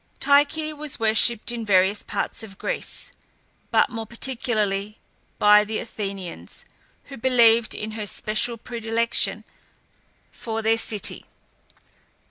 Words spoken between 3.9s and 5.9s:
more particularly by the